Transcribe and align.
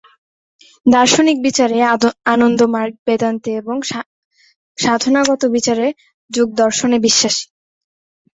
দার্শনিক 0.85 1.37
বিচারে 1.45 1.77
আনন্দমার্গ 2.33 2.93
বেদান্তে 3.07 3.49
এবং 3.61 3.75
সাধনাগত 4.77 5.41
বিচারে 5.55 5.87
যোগদর্শনে 6.31 6.97
বিশ্বাসী। 7.05 7.45